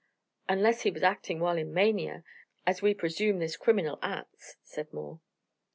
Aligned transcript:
"Unless 0.49 0.81
he 0.81 0.89
was 0.89 1.03
acting 1.03 1.39
while 1.39 1.57
in 1.57 1.75
mania, 1.75 2.23
as 2.65 2.81
we 2.81 2.95
presume 2.95 3.37
this 3.37 3.55
criminal 3.55 3.99
acts," 4.01 4.55
said 4.63 4.91
Moore. 4.91 5.19